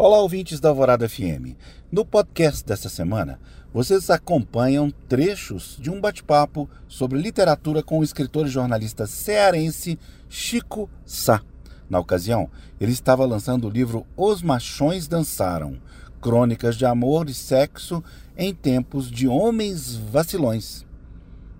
Olá, 0.00 0.20
ouvintes 0.20 0.60
da 0.60 0.68
Alvorada 0.68 1.08
FM. 1.08 1.56
No 1.90 2.06
podcast 2.06 2.64
desta 2.64 2.88
semana, 2.88 3.40
vocês 3.74 4.08
acompanham 4.10 4.92
trechos 5.08 5.76
de 5.80 5.90
um 5.90 6.00
bate-papo 6.00 6.70
sobre 6.86 7.20
literatura 7.20 7.82
com 7.82 7.98
o 7.98 8.04
escritor 8.04 8.46
e 8.46 8.48
jornalista 8.48 9.08
cearense 9.08 9.98
Chico 10.28 10.88
Sá. 11.04 11.42
Na 11.90 11.98
ocasião, 11.98 12.48
ele 12.80 12.92
estava 12.92 13.26
lançando 13.26 13.66
o 13.66 13.70
livro 13.70 14.06
Os 14.16 14.40
Machões 14.40 15.08
Dançaram 15.08 15.80
Crônicas 16.20 16.76
de 16.76 16.86
Amor 16.86 17.28
e 17.28 17.34
Sexo 17.34 18.00
em 18.36 18.54
Tempos 18.54 19.10
de 19.10 19.26
Homens 19.26 19.96
Vacilões. 19.96 20.86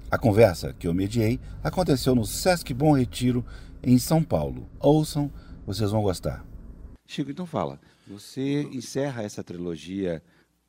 A 0.09 0.17
conversa 0.17 0.73
que 0.79 0.87
eu 0.87 0.95
mediei 0.95 1.41
aconteceu 1.61 2.15
no 2.15 2.25
Sesc 2.25 2.73
Bom 2.73 2.93
Retiro, 2.93 3.45
em 3.83 3.99
São 3.99 4.23
Paulo. 4.23 4.69
Ouçam, 4.79 5.29
vocês 5.67 5.91
vão 5.91 6.03
gostar. 6.03 6.47
Chico, 7.05 7.33
então 7.33 7.45
fala. 7.45 7.81
Você 8.09 8.63
encerra 8.73 9.23
essa 9.23 9.45
trilogia 9.45 10.23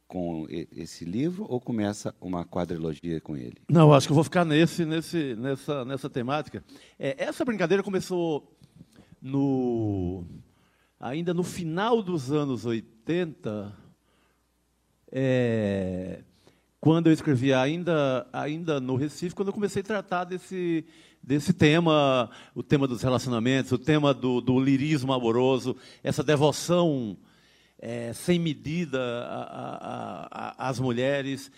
com 0.10 0.46
esse 0.50 1.06
livro 1.06 1.46
ou 1.48 1.62
começa 1.62 2.14
uma 2.20 2.44
quadrilogia 2.44 3.22
com 3.22 3.38
ele? 3.38 3.56
Não, 3.70 3.94
acho 3.94 4.08
que 4.08 4.12
eu 4.12 4.16
vou 4.16 4.24
ficar 4.24 4.44
nesse, 4.44 4.84
nesse, 4.84 5.36
nessa, 5.36 5.86
nessa 5.86 6.10
temática. 6.10 6.62
É, 6.98 7.16
essa 7.18 7.46
brincadeira 7.46 7.82
começou 7.82 8.52
no, 9.22 10.26
ainda 11.00 11.34
no 11.34 11.44
final 11.44 12.04
dos 12.04 12.30
anos 12.30 12.66
80, 12.66 13.74
é, 15.12 16.24
quando 16.82 17.08
eu 17.08 17.14
escrevi 17.14 17.54
ainda, 17.54 18.28
ainda 18.34 18.82
no 18.82 18.96
Recife, 18.98 19.36
quando 19.36 19.50
eu 19.50 19.54
comecei 19.54 19.82
a 19.82 19.86
tratar 19.86 20.26
desse, 20.26 20.86
desse 21.24 21.54
tema, 21.54 22.30
o 22.54 22.64
tema 22.64 22.86
dos 22.86 23.02
relacionamentos, 23.02 23.72
o 23.72 23.78
tema 23.78 24.14
do, 24.14 24.42
do 24.42 24.60
lirismo 24.60 25.14
amoroso, 25.14 25.78
essa 26.04 26.22
devoção 26.22 27.16
é, 27.80 28.12
sem 28.14 28.38
medida 28.38 29.00
às 30.58 30.80
mulheres. 30.80 31.52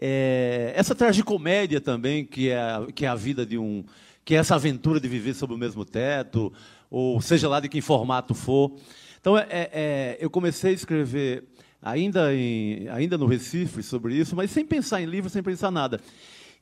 É, 0.00 0.72
essa 0.76 0.94
tragicomédia 0.94 1.80
também, 1.80 2.24
que 2.24 2.50
é, 2.50 2.62
que 2.94 3.04
é 3.04 3.08
a 3.08 3.14
vida 3.14 3.46
de 3.46 3.58
um. 3.58 3.84
que 4.24 4.34
é 4.34 4.38
essa 4.38 4.54
aventura 4.54 5.00
de 5.00 5.08
viver 5.08 5.34
sob 5.34 5.54
o 5.54 5.58
mesmo 5.58 5.84
teto, 5.84 6.52
ou 6.90 7.20
seja 7.20 7.48
lá 7.48 7.60
de 7.60 7.68
que 7.68 7.80
formato 7.80 8.34
for. 8.34 8.76
Então, 9.20 9.36
é, 9.36 9.46
é, 9.50 10.18
eu 10.20 10.30
comecei 10.30 10.70
a 10.70 10.74
escrever 10.74 11.44
ainda, 11.82 12.34
em, 12.34 12.88
ainda 12.88 13.18
no 13.18 13.26
Recife 13.26 13.82
sobre 13.82 14.14
isso, 14.14 14.36
mas 14.36 14.50
sem 14.50 14.64
pensar 14.64 15.00
em 15.00 15.06
livro, 15.06 15.30
sem 15.30 15.42
pensar 15.42 15.70
nada. 15.70 16.00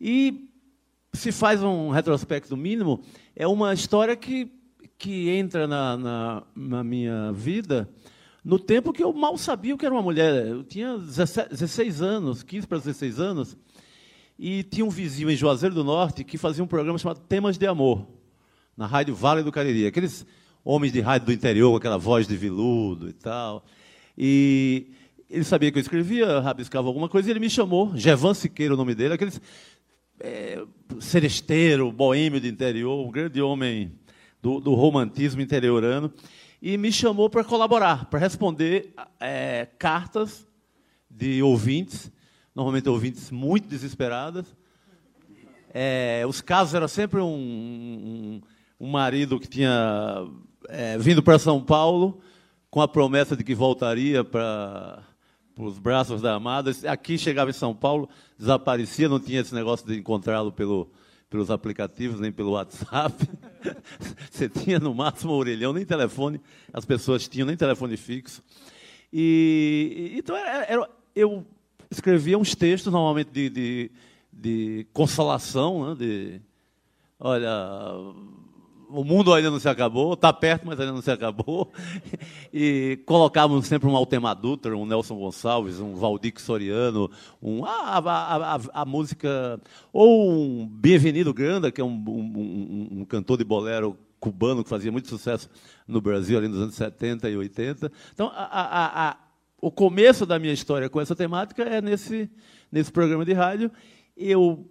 E 0.00 0.50
se 1.12 1.32
faz 1.32 1.62
um 1.62 1.90
retrospecto 1.90 2.56
mínimo, 2.56 3.02
é 3.34 3.46
uma 3.46 3.72
história 3.72 4.16
que, 4.16 4.50
que 4.98 5.30
entra 5.30 5.66
na, 5.66 5.96
na, 5.96 6.42
na 6.54 6.84
minha 6.84 7.32
vida 7.32 7.88
no 8.46 8.60
tempo 8.60 8.92
que 8.92 9.02
eu 9.02 9.12
mal 9.12 9.36
sabia 9.36 9.74
o 9.74 9.78
que 9.78 9.84
era 9.84 9.92
uma 9.92 10.02
mulher. 10.02 10.46
Eu 10.46 10.62
tinha 10.62 10.96
16 10.96 12.00
anos, 12.00 12.44
15 12.44 12.64
para 12.68 12.78
16 12.78 13.18
anos, 13.18 13.56
e 14.38 14.62
tinha 14.62 14.86
um 14.86 14.88
vizinho 14.88 15.28
em 15.28 15.34
Juazeiro 15.34 15.74
do 15.74 15.82
Norte 15.82 16.22
que 16.22 16.38
fazia 16.38 16.62
um 16.62 16.66
programa 16.68 16.96
chamado 16.96 17.18
Temas 17.18 17.58
de 17.58 17.66
Amor, 17.66 18.06
na 18.76 18.86
rádio 18.86 19.16
Vale 19.16 19.42
do 19.42 19.50
Cariri. 19.50 19.84
Aqueles 19.84 20.24
homens 20.64 20.92
de 20.92 21.00
rádio 21.00 21.26
do 21.26 21.32
interior, 21.32 21.72
com 21.72 21.76
aquela 21.76 21.98
voz 21.98 22.28
de 22.28 22.36
viludo 22.36 23.08
e 23.08 23.12
tal. 23.12 23.64
E 24.16 24.92
ele 25.28 25.42
sabia 25.42 25.72
que 25.72 25.78
eu 25.78 25.82
escrevia, 25.82 26.38
rabiscava 26.38 26.86
alguma 26.86 27.08
coisa, 27.08 27.28
e 27.28 27.32
ele 27.32 27.40
me 27.40 27.50
chamou, 27.50 27.96
Gevan 27.96 28.32
Siqueira, 28.32 28.74
o 28.74 28.76
nome 28.76 28.94
dele, 28.94 29.14
aqueles 29.14 29.40
é, 30.20 30.62
seresteiro, 31.00 31.90
boêmio 31.90 32.40
de 32.40 32.46
interior, 32.46 33.04
um 33.04 33.10
grande 33.10 33.42
homem 33.42 33.90
do, 34.40 34.60
do 34.60 34.72
romantismo 34.72 35.40
interiorano 35.40 36.12
e 36.60 36.76
me 36.76 36.90
chamou 36.90 37.28
para 37.28 37.44
colaborar, 37.44 38.06
para 38.06 38.18
responder 38.18 38.94
é, 39.20 39.68
cartas 39.78 40.46
de 41.10 41.42
ouvintes, 41.42 42.10
normalmente 42.54 42.88
ouvintes 42.88 43.30
muito 43.30 43.68
desesperadas. 43.68 44.46
É, 45.72 46.24
os 46.26 46.40
casos 46.40 46.74
eram 46.74 46.88
sempre 46.88 47.20
um, 47.20 47.26
um, 47.26 48.40
um 48.80 48.90
marido 48.90 49.38
que 49.38 49.48
tinha 49.48 50.26
é, 50.68 50.96
vindo 50.98 51.22
para 51.22 51.38
São 51.38 51.62
Paulo 51.62 52.20
com 52.70 52.80
a 52.80 52.88
promessa 52.88 53.36
de 53.36 53.44
que 53.44 53.54
voltaria 53.54 54.24
para 54.24 55.02
os 55.58 55.78
braços 55.78 56.20
da 56.20 56.34
amada. 56.34 56.70
Aqui 56.88 57.18
chegava 57.18 57.50
em 57.50 57.54
São 57.54 57.74
Paulo, 57.74 58.08
desaparecia, 58.38 59.08
não 59.08 59.20
tinha 59.20 59.40
esse 59.40 59.54
negócio 59.54 59.86
de 59.86 59.98
encontrá-lo 59.98 60.52
pelo, 60.52 60.90
pelos 61.28 61.50
aplicativos, 61.50 62.20
nem 62.20 62.32
pelo 62.32 62.52
WhatsApp. 62.52 63.14
Você 64.30 64.48
tinha 64.48 64.78
no 64.78 64.94
máximo 64.94 65.32
um 65.32 65.36
orelhão, 65.36 65.72
nem 65.72 65.84
telefone, 65.84 66.40
as 66.72 66.84
pessoas 66.84 67.28
tinham 67.28 67.46
nem 67.46 67.56
telefone 67.56 67.96
fixo. 67.96 68.42
E, 69.12 70.12
então 70.16 70.36
era, 70.36 70.64
era, 70.64 70.90
eu 71.14 71.44
escrevia 71.90 72.38
uns 72.38 72.54
textos, 72.54 72.92
normalmente 72.92 73.30
de, 73.30 73.50
de, 73.50 73.90
de 74.32 74.86
consolação, 74.92 75.90
né, 75.90 75.94
de 75.94 76.40
olha, 77.18 77.50
o 78.88 79.04
mundo 79.04 79.32
ainda 79.32 79.50
não 79.50 79.58
se 79.58 79.68
acabou, 79.68 80.14
está 80.14 80.32
perto, 80.32 80.66
mas 80.66 80.78
ainda 80.78 80.92
não 80.92 81.02
se 81.02 81.10
acabou. 81.10 81.72
E 82.52 82.98
colocávamos 83.04 83.66
sempre 83.66 83.88
um 83.88 83.96
Altemar 83.96 84.34
Dutra, 84.34 84.76
um 84.76 84.86
Nelson 84.86 85.16
Gonçalves, 85.16 85.80
um 85.80 85.94
Valdir 85.94 86.32
Soriano, 86.38 87.10
um, 87.42 87.64
a, 87.64 87.98
a, 87.98 88.54
a, 88.56 88.60
a, 88.72 88.84
música, 88.84 89.60
ou 89.92 90.30
um 90.30 90.66
Bienvenido 90.66 91.34
Granda, 91.34 91.70
que 91.70 91.80
é 91.80 91.84
um, 91.84 92.02
um, 92.08 93.00
um, 93.00 93.04
cantor 93.04 93.38
de 93.38 93.44
bolero 93.44 93.98
cubano 94.18 94.64
que 94.64 94.70
fazia 94.70 94.90
muito 94.90 95.08
sucesso 95.08 95.50
no 95.86 96.00
Brasil 96.00 96.38
ali 96.38 96.48
nos 96.48 96.60
anos 96.60 96.74
70 96.74 97.28
e 97.28 97.36
80. 97.36 97.92
Então, 98.14 98.32
o 99.60 99.70
começo 99.70 100.24
da 100.24 100.38
minha 100.38 100.52
história 100.52 100.88
com 100.88 101.00
essa 101.00 101.14
temática 101.14 101.62
é 101.62 101.80
nesse, 101.80 102.30
nesse 102.70 102.90
programa 102.90 103.24
de 103.24 103.32
rádio. 103.32 103.70
Eu 104.16 104.66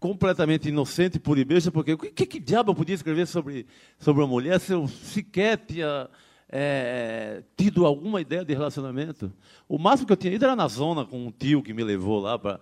completamente 0.00 0.68
inocente, 0.68 1.20
e 1.36 1.44
besta, 1.44 1.70
porque 1.70 1.92
o 1.92 1.98
que, 1.98 2.26
que 2.26 2.40
diabo 2.40 2.70
eu 2.70 2.74
podia 2.74 2.94
escrever 2.94 3.26
sobre, 3.26 3.66
sobre 3.98 4.22
uma 4.22 4.28
mulher 4.28 4.60
se 4.60 4.72
eu 4.72 4.86
sequer 4.88 5.58
tinha 5.58 6.08
é, 6.48 7.42
tido 7.56 7.84
alguma 7.84 8.20
ideia 8.20 8.44
de 8.44 8.54
relacionamento? 8.54 9.32
O 9.68 9.78
máximo 9.78 10.06
que 10.06 10.12
eu 10.12 10.16
tinha 10.16 10.34
ido 10.34 10.44
era 10.44 10.56
na 10.56 10.68
zona 10.68 11.04
com 11.04 11.26
um 11.26 11.30
tio 11.30 11.62
que 11.62 11.72
me 11.72 11.82
levou 11.82 12.20
lá 12.20 12.38
para 12.38 12.60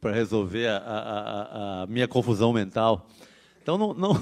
para 0.00 0.12
resolver 0.12 0.66
a, 0.68 0.76
a, 0.76 1.82
a, 1.82 1.86
minha 1.86 2.06
confusão 2.06 2.52
mental. 2.52 3.08
Então, 3.62 3.78
não, 3.78 3.94
não 3.94 4.12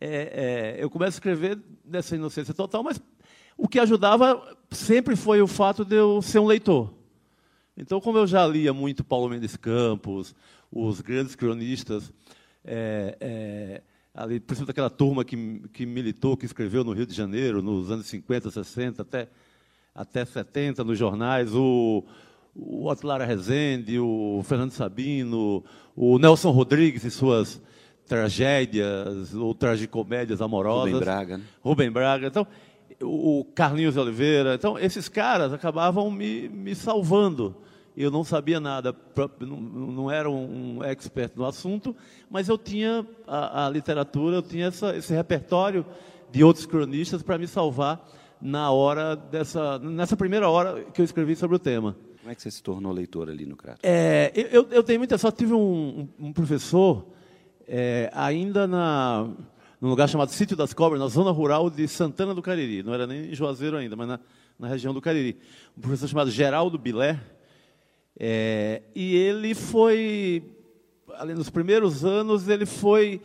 é, 0.00 0.76
é, 0.78 0.82
eu 0.82 0.90
começo 0.90 1.16
a 1.16 1.18
escrever 1.18 1.58
dessa 1.84 2.16
inocência 2.16 2.52
total, 2.52 2.82
mas 2.82 3.00
o 3.56 3.68
que 3.68 3.78
ajudava 3.78 4.56
sempre 4.70 5.16
foi 5.16 5.40
o 5.40 5.46
fato 5.46 5.84
de 5.84 5.96
eu 5.96 6.20
ser 6.20 6.38
um 6.38 6.46
leitor. 6.46 6.92
Então, 7.76 8.00
como 8.00 8.18
eu 8.18 8.26
já 8.26 8.46
lia 8.46 8.72
muito 8.72 9.04
Paulo 9.04 9.28
Mendes 9.28 9.56
Campos, 9.56 10.34
os 10.70 11.00
grandes 11.00 11.34
cronistas, 11.34 12.12
é, 12.64 13.16
é, 13.20 13.82
ali, 14.14 14.40
principalmente 14.40 14.70
aquela 14.70 14.90
turma 14.90 15.24
que, 15.24 15.62
que 15.72 15.86
militou, 15.86 16.36
que 16.36 16.46
escreveu 16.46 16.82
no 16.82 16.92
Rio 16.92 17.06
de 17.06 17.14
Janeiro, 17.14 17.62
nos 17.62 17.90
anos 17.90 18.06
50, 18.06 18.50
60, 18.50 19.02
até, 19.02 19.28
até 19.94 20.24
70, 20.24 20.82
nos 20.82 20.98
jornais, 20.98 21.54
o, 21.54 22.04
o 22.54 22.90
Atlara 22.90 23.24
Rezende, 23.24 23.98
o 23.98 24.42
Fernando 24.44 24.72
Sabino, 24.72 25.64
o 25.94 26.18
Nelson 26.18 26.50
Rodrigues 26.50 27.04
e 27.04 27.10
suas 27.10 27.60
tragédias 28.06 29.34
ou 29.34 29.54
tragicomédias 29.54 30.40
amorosas. 30.40 30.92
Rubem 30.92 31.00
Braga. 31.00 31.38
Né? 31.38 31.44
Rubem 31.60 31.90
Braga. 31.90 32.26
Então, 32.28 32.46
o 33.02 33.44
Carlinhos 33.54 33.96
Oliveira. 33.96 34.54
Então, 34.54 34.78
esses 34.78 35.08
caras 35.08 35.52
acabavam 35.52 36.10
me, 36.10 36.48
me 36.48 36.74
salvando 36.74 37.56
eu 37.96 38.10
não 38.10 38.22
sabia 38.22 38.60
nada, 38.60 38.94
não 39.40 40.10
era 40.10 40.30
um 40.30 40.84
expert 40.84 41.32
no 41.34 41.46
assunto, 41.46 41.96
mas 42.30 42.48
eu 42.48 42.58
tinha 42.58 43.06
a, 43.26 43.66
a 43.66 43.70
literatura, 43.70 44.36
eu 44.36 44.42
tinha 44.42 44.66
essa, 44.66 44.94
esse 44.96 45.14
repertório 45.14 45.84
de 46.30 46.44
outros 46.44 46.66
cronistas 46.66 47.22
para 47.22 47.38
me 47.38 47.46
salvar 47.46 48.06
na 48.40 48.70
hora 48.70 49.16
dessa, 49.16 49.78
nessa 49.78 50.16
primeira 50.16 50.48
hora 50.48 50.84
que 50.92 51.00
eu 51.00 51.04
escrevi 51.04 51.34
sobre 51.34 51.56
o 51.56 51.58
tema. 51.58 51.96
Como 52.20 52.30
é 52.30 52.34
que 52.34 52.42
você 52.42 52.50
se 52.50 52.62
tornou 52.62 52.92
leitor 52.92 53.30
ali 53.30 53.46
no 53.46 53.56
Crato? 53.56 53.80
É, 53.82 54.30
eu, 54.34 54.68
eu 54.70 54.82
tenho 54.82 54.98
muita 54.98 55.16
sorte, 55.16 55.38
tive 55.38 55.54
um, 55.54 56.08
um 56.18 56.32
professor 56.32 57.06
é, 57.66 58.10
ainda 58.12 58.66
na, 58.66 59.28
num 59.80 59.88
lugar 59.88 60.08
chamado 60.08 60.30
Sítio 60.30 60.56
das 60.56 60.74
Cobras, 60.74 61.00
na 61.00 61.08
zona 61.08 61.30
rural 61.30 61.70
de 61.70 61.86
Santana 61.88 62.34
do 62.34 62.42
Cariri, 62.42 62.82
não 62.82 62.92
era 62.92 63.06
nem 63.06 63.30
em 63.30 63.34
Juazeiro 63.34 63.76
ainda, 63.76 63.96
mas 63.96 64.08
na, 64.08 64.20
na 64.58 64.68
região 64.68 64.92
do 64.92 65.00
Cariri. 65.00 65.38
Um 65.78 65.80
professor 65.80 66.08
chamado 66.08 66.30
Geraldo 66.30 66.76
Bilé, 66.76 67.20
é, 68.18 68.82
e 68.94 69.14
ele 69.14 69.54
foi, 69.54 70.42
ali 71.14 71.34
nos 71.34 71.50
primeiros 71.50 72.04
anos, 72.04 72.48
ele 72.48 72.64
foi, 72.64 73.20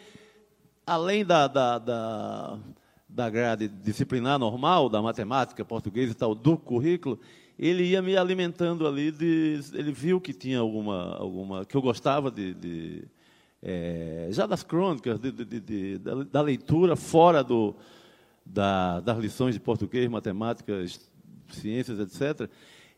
além 0.86 1.24
da, 1.24 1.48
da, 1.48 1.80
da, 1.80 2.60
da 3.08 3.30
grade 3.30 3.70
disciplinar 3.70 4.38
normal, 4.38 4.90
da 4.90 5.02
matemática, 5.02 5.64
português 5.64 6.12
e 6.12 6.14
tal, 6.14 6.36
do 6.36 6.58
currículo, 6.58 7.18
ele 7.58 7.84
ia 7.84 8.02
me 8.02 8.18
alimentando 8.18 8.86
ali, 8.86 9.12
de, 9.12 9.62
ele 9.74 9.94
viu 9.94 10.20
que 10.20 10.34
tinha 10.34 10.60
alguma, 10.60 11.16
alguma 11.16 11.64
que 11.64 11.78
eu 11.78 11.82
gostava 11.82 12.30
de, 12.30 12.54
de 12.54 13.04
é, 13.62 14.28
já 14.32 14.46
das 14.46 14.64
crônicas, 14.64 15.20
de, 15.20 15.32
de, 15.32 15.98
da, 16.00 16.24
da, 16.24 16.42
leitura 16.42 16.96
fora 16.96 17.44
do, 17.44 17.76
da, 18.46 19.00
das 19.00 19.18
lições 19.20 19.54
de 19.54 19.60
português, 19.60 20.10
matemática, 20.10 20.74
ciências, 21.50 22.00
etc. 22.00 22.50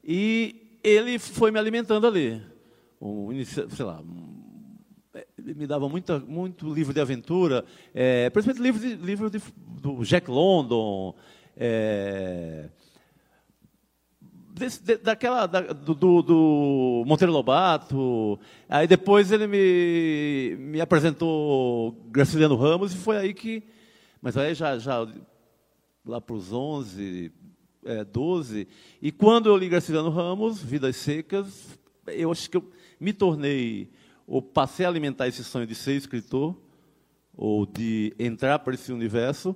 E 0.04 0.62
ele 0.83 1.18
foi 1.18 1.51
me 1.51 1.59
alimentando 1.59 2.06
ali. 2.06 2.41
Um, 3.01 3.30
sei 3.45 3.85
lá, 3.85 4.03
ele 5.38 5.53
me 5.53 5.68
dava 5.68 5.88
muito 5.89 6.74
livro 6.74 6.94
de 6.94 7.01
aventura, 7.01 7.65
é, 7.94 8.30
principalmente 8.30 8.63
livro, 8.63 8.81
de, 8.81 8.95
livro 8.95 9.30
de, 9.30 9.41
do 9.81 10.03
Jack 10.03 10.30
London, 10.30 11.15
é, 11.56 12.69
desse, 14.53 14.81
de, 14.83 14.97
daquela, 14.97 15.45
da, 15.45 15.62
do, 15.62 15.94
do, 15.94 16.21
do, 16.21 17.03
Monteiro 17.06 17.33
Lobato. 17.33 18.39
Aí 18.69 18.88
depois 18.88 19.31
ele 19.31 19.47
me, 19.47 20.56
me 20.57 20.81
apresentou 20.81 21.91
Graciliano 22.09 22.56
Ramos 22.56 22.94
e 22.94 22.97
foi 22.97 23.18
aí 23.18 23.33
que. 23.33 23.63
Mas 24.21 24.38
aí 24.38 24.53
já, 24.56 24.77
já 24.77 25.06
lá 26.06 26.21
para 26.21 26.35
os 26.35 26.53
11, 26.53 27.31
é, 27.85 28.03
12. 28.03 28.68
E 29.01 29.12
quando 29.12 29.47
eu 29.47 29.57
li 29.57 29.69
Graciliano 29.69 30.09
Ramos, 30.09 30.62
Vidas 30.62 30.95
Secas, 30.95 31.77
eu 32.07 32.31
acho 32.31 32.50
que 32.50 32.57
eu 32.57 32.69
me 33.00 33.13
tornei, 33.13 33.89
ou 34.27 34.41
passei 34.41 34.85
a 34.85 34.89
alimentar 34.89 35.27
esse 35.27 35.44
sonho 35.44 35.68
de 35.68 35.75
ser 35.75 35.94
escritor, 35.94 36.56
ou 37.35 37.65
de 37.65 38.13
entrar 38.19 38.59
para 38.59 38.74
esse 38.74 38.91
universo, 38.91 39.56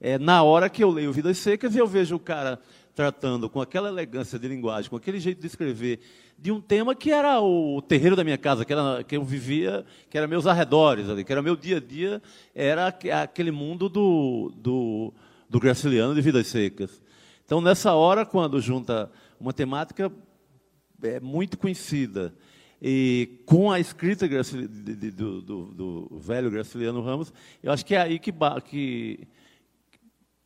é 0.00 0.18
na 0.18 0.42
hora 0.42 0.68
que 0.68 0.84
eu 0.84 0.90
leio 0.90 1.12
Vidas 1.12 1.38
Secas 1.38 1.74
e 1.74 1.78
eu 1.78 1.86
vejo 1.86 2.16
o 2.16 2.20
cara 2.20 2.60
tratando 2.94 3.50
com 3.50 3.60
aquela 3.60 3.88
elegância 3.88 4.38
de 4.38 4.46
linguagem, 4.46 4.88
com 4.88 4.96
aquele 4.96 5.18
jeito 5.18 5.40
de 5.40 5.46
escrever, 5.46 6.00
de 6.38 6.52
um 6.52 6.60
tema 6.60 6.94
que 6.94 7.10
era 7.10 7.40
o 7.40 7.82
terreiro 7.82 8.14
da 8.14 8.22
minha 8.22 8.38
casa, 8.38 8.64
que, 8.64 8.72
era, 8.72 9.02
que 9.02 9.16
eu 9.16 9.24
vivia, 9.24 9.84
que 10.08 10.16
era 10.16 10.28
meus 10.28 10.46
arredores 10.46 11.08
ali, 11.08 11.24
que 11.24 11.32
era 11.32 11.42
meu 11.42 11.56
dia 11.56 11.78
a 11.78 11.80
dia, 11.80 12.22
era 12.54 12.94
aquele 13.22 13.50
mundo 13.50 13.88
do, 13.88 14.52
do, 14.56 15.12
do 15.48 15.58
graciliano 15.58 16.14
de 16.14 16.20
Vidas 16.20 16.46
Secas. 16.46 17.02
Então, 17.44 17.60
nessa 17.60 17.94
hora, 17.94 18.24
quando 18.24 18.60
junta 18.60 19.10
uma 19.38 19.52
temática 19.52 20.10
é, 21.02 21.20
muito 21.20 21.58
conhecida 21.58 22.34
e 22.80 23.40
com 23.46 23.70
a 23.70 23.80
escrita 23.80 24.26
do, 24.28 25.40
do, 25.42 25.64
do, 25.66 26.18
velho 26.18 26.50
Graciliano 26.50 27.02
Ramos, 27.02 27.32
eu 27.62 27.72
acho 27.72 27.84
que 27.84 27.94
é 27.94 28.00
aí 28.00 28.18
que, 28.18 28.32
que 28.64 29.28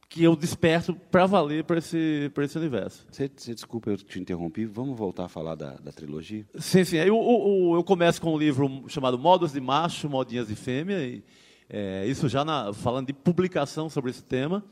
que 0.09 0.25
eu 0.25 0.35
desperto 0.35 0.95
para 0.95 1.27
valer 1.27 1.65
para 1.65 1.79
esse, 1.79 2.33
esse 2.35 2.59
universo. 2.59 3.07
Você, 3.11 3.31
você, 3.35 3.55
desculpa, 3.55 3.91
eu 3.91 3.97
te 3.97 4.19
interrompi. 4.19 4.65
Vamos 4.65 4.97
voltar 4.97 5.27
a 5.27 5.29
falar 5.29 5.55
da, 5.55 5.75
da 5.75 5.93
trilogia? 5.93 6.47
Sim, 6.59 6.83
sim. 6.83 6.97
Eu, 6.97 7.15
eu, 7.15 7.73
eu, 7.75 7.85
começo 7.85 8.21
com 8.21 8.33
um 8.33 8.39
livro 8.39 8.85
chamado 8.89 9.19
Modos 9.19 9.53
de 9.53 9.61
Macho, 9.61 10.09
Modinhas 10.09 10.49
de 10.49 10.55
Fêmea. 10.55 11.05
E, 11.05 11.23
é, 11.69 12.07
isso 12.07 12.27
já 12.27 12.43
na, 12.43 12.73
falando 12.73 13.09
de 13.09 13.13
publicação 13.13 13.91
sobre 13.91 14.11
esse 14.11 14.25
tema. 14.25 14.65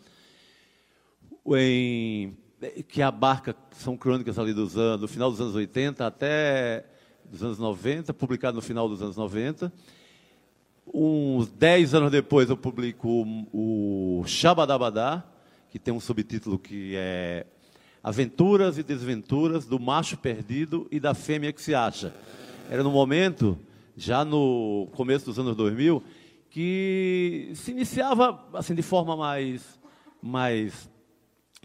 Em, 1.55 2.37
que 2.89 3.03
abarca, 3.03 3.55
são 3.73 3.97
crônicas 3.97 4.39
ali 4.39 4.53
dos 4.53 4.77
anos, 4.77 5.03
do 5.03 5.09
final 5.09 5.31
dos 5.31 5.41
anos 5.41 5.55
80 5.55 6.07
até 6.07 6.85
dos 7.25 7.43
anos 7.43 7.59
90, 7.59 8.15
publicado 8.15 8.57
no 8.57 8.63
final 8.63 8.89
dos 8.89 9.03
anos 9.03 9.17
90. 9.17 9.73
Uns 10.93 11.49
dez 11.49 11.95
anos 11.95 12.11
depois 12.11 12.49
eu 12.49 12.57
publico 12.57 13.09
o, 13.53 14.21
o 14.21 14.25
que 15.69 15.79
tem 15.79 15.93
um 15.93 16.01
subtítulo 16.01 16.59
que 16.59 16.95
é 16.97 17.47
Aventuras 18.03 18.79
e 18.79 18.83
Desventuras 18.83 19.67
do 19.67 19.81
Macho 19.81 20.17
Perdido 20.17 20.87
e 20.91 21.01
da 21.01 21.13
Fêmea 21.13 21.53
que 21.53 21.61
se 21.61 21.75
acha. 21.75 22.15
Era 22.71 22.83
no 22.83 22.91
momento, 22.91 23.59
já 23.97 24.25
no 24.25 24.89
começo 24.93 25.27
dos 25.27 25.39
anos 25.39 25.57
2000, 25.57 26.03
que 26.49 27.51
se 27.55 27.73
iniciava 27.73 28.45
assim 28.55 28.75
de 28.75 28.83
forma 28.83 29.17
mais, 29.17 29.79
mais 30.23 30.89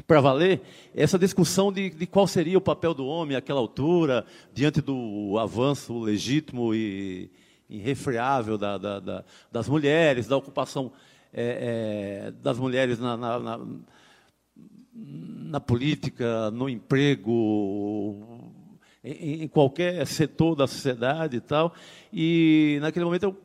para 0.08 0.22
valer 0.22 0.62
essa 0.96 1.20
discussão 1.20 1.72
de, 1.72 1.90
de, 1.90 2.08
qual 2.08 2.28
seria 2.28 2.58
o 2.58 2.62
papel 2.62 2.94
do 2.94 3.06
homem 3.06 3.36
àquela 3.36 3.60
altura, 3.60 4.26
diante 4.54 4.82
do 4.82 5.38
avanço 5.38 6.00
legítimo 6.00 6.74
e, 6.74 7.30
irrefreável 7.70 8.58
da, 8.58 8.78
da, 8.78 9.00
da, 9.00 9.26
das 9.52 9.68
mulheres, 9.68 10.28
da 10.28 10.36
ocupação 10.36 10.92
é, 11.34 12.28
é, 12.28 12.32
das 12.32 12.60
mulheres 12.60 13.00
na, 13.00 13.16
na, 13.16 13.40
na, 13.40 13.60
na, 14.94 15.60
política, 15.62 16.52
no 16.52 16.68
emprego, 16.68 18.50
em, 19.02 19.44
em, 19.44 19.48
qualquer 19.48 20.06
setor 20.06 20.56
da 20.56 20.68
sociedade 20.68 21.38
e 21.38 21.42
tal. 21.42 21.74
E 22.12 22.78
naquele 22.82 23.06
momento 23.06 23.24
eu 23.24 23.38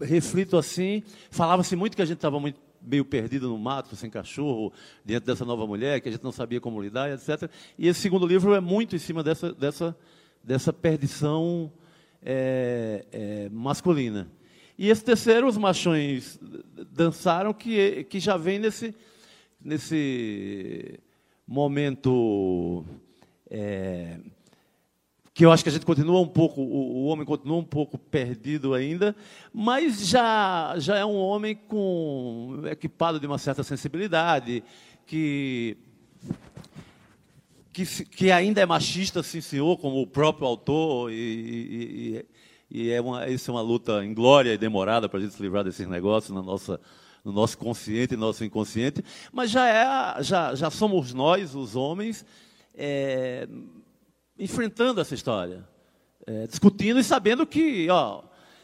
reflito 0.00 0.56
assim, 0.56 1.02
falava-se 1.30 1.74
muito 1.74 1.96
que 1.96 2.02
a 2.02 2.06
gente 2.06 2.18
estava 2.18 2.38
muito 2.38 2.60
meio 2.86 3.04
perdido 3.04 3.48
no 3.48 3.58
mato, 3.58 3.96
sem 3.96 4.08
cachorro, 4.08 4.72
diante 5.04 5.24
dessa 5.24 5.44
nova 5.44 5.66
mulher, 5.66 6.00
que 6.00 6.08
a 6.08 6.12
gente 6.12 6.22
não 6.22 6.32
sabia 6.32 6.60
como 6.60 6.80
lidar, 6.80 7.10
etc. 7.10 7.50
E 7.76 7.88
esse 7.88 8.00
segundo 8.00 8.26
livro 8.26 8.54
é 8.54 8.60
muito 8.60 8.94
em 8.94 8.98
cima 8.98 9.22
dessa, 9.22 9.52
dessa, 9.52 9.96
dessa 10.42 10.72
perdição 10.72 11.72
é, 12.22 13.04
é, 13.10 13.48
masculina. 13.50 14.30
E 14.78 14.88
esse 14.88 15.02
terceiro, 15.02 15.48
os 15.48 15.56
machões 15.56 16.38
dançaram, 16.92 17.52
que, 17.52 18.04
que 18.04 18.20
já 18.20 18.36
vem 18.36 18.58
nesse, 18.58 18.94
nesse 19.60 21.00
momento 21.46 22.84
é, 23.50 24.18
que 25.36 25.44
eu 25.44 25.52
acho 25.52 25.62
que 25.62 25.68
a 25.68 25.72
gente 25.72 25.84
continua 25.84 26.18
um 26.18 26.26
pouco, 26.26 26.62
o, 26.62 26.64
o, 26.64 27.04
homem 27.04 27.26
continua 27.26 27.58
um 27.58 27.64
pouco 27.64 27.98
perdido 27.98 28.72
ainda, 28.72 29.14
mas 29.52 30.08
já, 30.08 30.72
já 30.78 30.96
é 30.96 31.04
um 31.04 31.14
homem 31.14 31.54
com 31.54 32.62
equipado 32.64 33.20
de 33.20 33.26
uma 33.26 33.36
certa 33.36 33.62
sensibilidade, 33.62 34.64
que 35.06 35.76
que, 37.70 37.84
que 38.06 38.32
ainda 38.32 38.62
é 38.62 38.64
machista, 38.64 39.22
sim, 39.22 39.42
senhor, 39.42 39.76
como 39.76 40.00
o 40.00 40.06
próprio 40.06 40.46
autor, 40.46 41.12
e, 41.12 42.24
e, 42.70 42.86
e 42.86 42.90
é 42.90 42.98
uma, 42.98 43.28
isso 43.28 43.50
é 43.50 43.52
uma 43.54 43.60
luta 43.60 44.02
inglória 44.02 44.54
e 44.54 44.56
demorada 44.56 45.06
para 45.06 45.18
a 45.18 45.22
gente 45.22 45.34
se 45.34 45.42
livrar 45.42 45.62
desses 45.62 45.86
negócios 45.86 46.34
na 46.34 46.40
nossa, 46.40 46.80
no 47.22 47.30
nosso 47.30 47.58
consciente 47.58 48.14
e 48.14 48.16
no 48.16 48.24
nosso 48.24 48.42
inconsciente, 48.42 49.04
mas 49.30 49.50
já, 49.50 49.68
é, 49.68 50.22
já, 50.22 50.54
já 50.54 50.70
somos 50.70 51.12
nós, 51.12 51.54
os 51.54 51.76
homens, 51.76 52.24
é, 52.74 53.46
enfrentando 54.38 55.00
essa 55.00 55.14
história, 55.14 55.66
é, 56.26 56.46
discutindo 56.46 57.00
e 57.00 57.04
sabendo 57.04 57.46
que, 57.46 57.88
ó, 57.90 58.22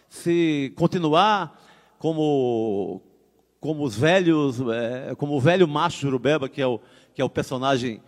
se 0.09 0.73
continuar 0.77 1.61
como, 1.99 3.01
como 3.61 3.85
os 3.85 3.97
velhos, 3.97 4.61
é, 4.61 5.15
como 5.15 5.35
o 5.35 5.41
velho 5.41 5.67
macho 5.67 6.01
Jurubeba, 6.01 6.49
que 6.49 6.61
é 6.61 6.67
o, 6.67 6.81
que 7.15 7.23
é 7.23 7.25
o 7.25 7.31
personagem 7.31 8.03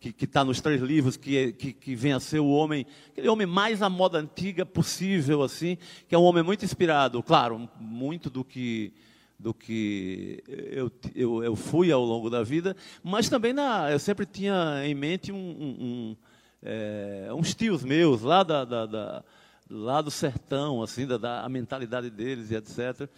que 0.00 0.24
está 0.24 0.42
nos 0.42 0.62
três 0.62 0.80
livros, 0.80 1.18
que, 1.18 1.52
que, 1.52 1.74
que 1.74 1.94
vem 1.94 2.14
a 2.14 2.20
ser 2.20 2.40
o 2.40 2.48
homem, 2.48 2.86
aquele 3.10 3.28
homem 3.28 3.46
mais 3.46 3.82
à 3.82 3.90
moda 3.90 4.18
antiga 4.18 4.64
possível, 4.64 5.42
assim, 5.42 5.76
que 6.08 6.14
é 6.14 6.18
um 6.18 6.22
homem 6.22 6.42
muito 6.42 6.64
inspirado, 6.64 7.22
claro, 7.22 7.68
muito 7.78 8.30
do 8.30 8.42
que 8.42 8.94
do 9.38 9.54
que 9.54 10.44
eu, 10.46 10.92
eu, 11.14 11.42
eu 11.42 11.56
fui 11.56 11.90
ao 11.90 12.04
longo 12.04 12.28
da 12.28 12.42
vida, 12.42 12.76
mas 13.02 13.26
também 13.30 13.54
na, 13.54 13.90
eu 13.90 13.98
sempre 13.98 14.26
tinha 14.26 14.82
em 14.84 14.94
mente 14.94 15.32
um, 15.32 15.36
um, 15.36 16.16
é, 16.62 17.28
uns 17.32 17.54
tios 17.54 17.82
meus 17.82 18.22
lá, 18.22 18.42
da, 18.42 18.64
da, 18.64 18.86
da, 18.86 19.24
lá 19.68 20.00
do 20.00 20.10
sertão, 20.10 20.82
assim, 20.82 21.06
da, 21.06 21.16
da 21.16 21.44
a 21.44 21.48
mentalidade 21.48 22.10
deles 22.10 22.50
e 22.50 22.56
etc. 22.56 23.08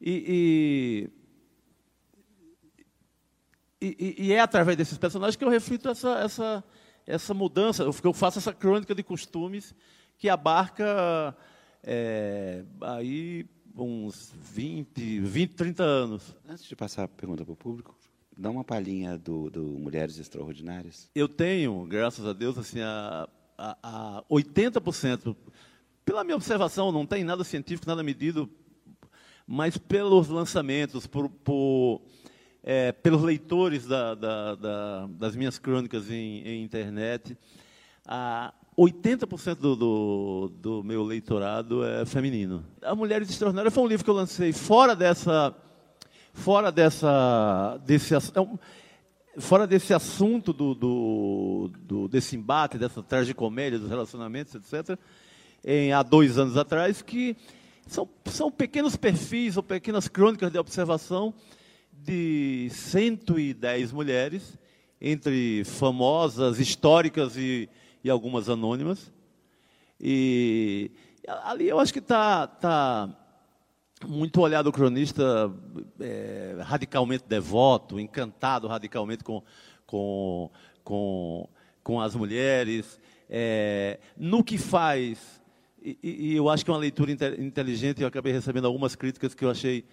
E, 0.00 1.10
e 1.10 1.22
e, 3.84 4.14
e, 4.16 4.32
é 4.32 4.38
através 4.38 4.76
desses 4.76 4.96
personagens 4.96 5.34
que 5.34 5.44
eu 5.44 5.48
reflito 5.48 5.88
essa, 5.88 6.20
essa, 6.20 6.64
essa 7.04 7.34
mudança, 7.34 7.82
eu, 7.82 8.12
faço 8.12 8.38
essa 8.38 8.52
crônica 8.52 8.94
de 8.94 9.02
costumes 9.02 9.74
que 10.16 10.28
abarca 10.28 11.36
é, 11.82 12.64
aí 12.80 13.44
uns 13.76 14.32
20, 14.40 15.18
20, 15.20 15.54
30 15.54 15.82
anos. 15.82 16.36
Antes 16.48 16.64
de 16.64 16.76
passar 16.76 17.04
a 17.04 17.08
pergunta 17.08 17.44
para 17.44 17.52
o 17.52 17.56
público, 17.56 17.96
dá 18.36 18.50
uma 18.50 18.64
palhinha 18.64 19.18
do, 19.18 19.50
do, 19.50 19.62
Mulheres 19.62 20.18
Extraordinárias. 20.18 21.10
Eu 21.14 21.28
tenho, 21.28 21.84
graças 21.86 22.26
a 22.26 22.32
Deus, 22.32 22.58
assim, 22.58 22.80
a, 22.80 23.28
a, 23.56 23.76
a 23.82 24.24
80%, 24.30 25.36
pela 26.04 26.24
minha 26.24 26.36
observação, 26.36 26.90
não 26.90 27.06
tem 27.06 27.24
nada 27.24 27.44
científico, 27.44 27.88
nada 27.88 28.02
medido, 28.02 28.50
mas 29.46 29.76
pelos 29.76 30.28
lançamentos, 30.28 31.06
por, 31.06 31.28
por 31.28 32.02
é, 32.62 32.92
pelos 32.92 33.22
leitores 33.22 33.86
da, 33.86 34.14
da, 34.14 34.54
da, 34.54 35.06
das 35.06 35.34
minhas 35.34 35.58
crônicas 35.58 36.10
em, 36.10 36.42
em 36.46 36.62
internet, 36.62 37.36
a 38.06 38.54
80% 38.78 39.54
do, 39.56 39.76
do, 39.76 40.52
do, 40.56 40.84
meu 40.84 41.02
leitorado 41.02 41.84
é 41.84 42.06
feminino. 42.06 42.64
A 42.80 42.94
Mulheres 42.94 43.28
Extraordinárias 43.28 43.74
foi 43.74 43.82
um 43.82 43.86
livro 43.86 44.04
que 44.04 44.10
eu 44.10 44.14
lancei 44.14 44.52
fora 44.52 44.96
dessa, 44.96 45.54
fora 46.32 46.72
dessa, 46.72 47.80
desse, 47.84 48.14
é 48.14 48.20
fora 49.38 49.66
desse 49.66 49.94
assunto 49.94 50.52
do, 50.52 50.74
do, 50.74 51.70
do, 51.78 52.08
desse 52.08 52.36
embate, 52.36 52.78
dessa 52.78 53.02
tragicomédia 53.02 53.78
dos 53.78 53.88
relacionamentos, 53.88 54.54
etc., 54.54 54.98
em, 55.64 55.92
há 55.92 56.02
dois 56.02 56.38
anos 56.38 56.56
atrás, 56.56 57.02
que 57.02 57.36
são, 57.86 58.08
são 58.26 58.50
pequenos 58.50 58.96
perfis 58.96 59.56
ou 59.56 59.62
pequenas 59.62 60.08
crônicas 60.08 60.50
de 60.50 60.58
observação 60.58 61.32
de 61.92 62.68
110 62.70 63.92
mulheres 63.92 64.58
entre 65.00 65.64
famosas, 65.64 66.58
históricas 66.58 67.36
e, 67.36 67.68
e 68.02 68.10
algumas 68.10 68.48
anônimas. 68.48 69.12
E 70.00 70.90
ali 71.44 71.68
eu 71.68 71.78
acho 71.78 71.92
que 71.92 72.00
está 72.00 72.46
tá 72.46 73.08
muito 74.06 74.40
olhado 74.40 74.68
o 74.68 74.72
cronista 74.72 75.52
é, 76.00 76.56
radicalmente 76.60 77.24
devoto, 77.26 77.98
encantado 77.98 78.66
radicalmente 78.66 79.22
com, 79.24 79.42
com, 79.86 80.50
com, 80.84 81.48
com 81.82 82.00
as 82.00 82.14
mulheres, 82.14 83.00
é, 83.28 83.98
no 84.16 84.42
que 84.44 84.58
faz. 84.58 85.40
E, 85.82 85.98
e, 86.02 86.36
eu 86.36 86.48
acho 86.48 86.64
que 86.64 86.70
é 86.70 86.74
uma 86.74 86.80
leitura 86.80 87.10
inteligente. 87.10 88.02
Eu 88.02 88.08
acabei 88.08 88.32
recebendo 88.32 88.66
algumas 88.66 88.94
críticas 88.94 89.34
que 89.34 89.44
eu 89.44 89.50
achei, 89.50 89.84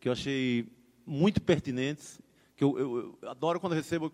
que 0.00 0.08
eu 0.08 0.12
achei 0.12 0.66
muito 1.06 1.42
pertinentes. 1.42 2.20
Que 2.56 2.64
eu, 2.64 2.78
eu, 2.78 3.18
eu 3.20 3.28
adoro 3.28 3.60
quando 3.60 3.74
recebo. 3.74 4.12